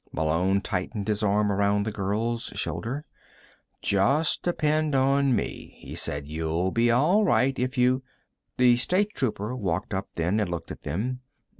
Malone 0.11 0.61
tightened 0.61 1.07
his 1.07 1.21
arm 1.21 1.51
around 1.51 1.85
the 1.85 1.91
girl's 1.91 2.45
shoulder. 2.55 3.05
"Just 3.83 4.41
depend 4.41 4.95
on 4.95 5.35
me," 5.35 5.75
he 5.77 5.93
said. 5.93 6.27
"You'll 6.27 6.71
be 6.71 6.89
all 6.89 7.23
right 7.23 7.53
if 7.59 7.77
you" 7.77 8.01
The 8.57 8.77
State 8.77 9.13
Trooper 9.13 9.55
walked 9.55 9.93
up 9.93 10.09
then, 10.15 10.39
and 10.39 10.49
looked 10.49 10.71
at 10.71 10.81
them. 10.81 11.19